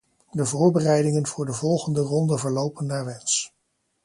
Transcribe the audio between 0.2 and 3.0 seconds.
De voorbereidingen voor de volgende ronde verlopen